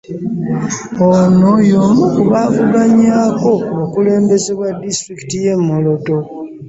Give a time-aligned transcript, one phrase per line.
[1.09, 6.15] Ono y'omu ku baavuganyaako ku bukulembeze bwa disitulikiti y'e Moroto.